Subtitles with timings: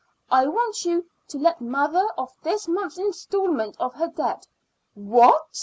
[0.31, 4.47] I want you to let mother off this month's installment of her debt."
[4.95, 5.59] "What?"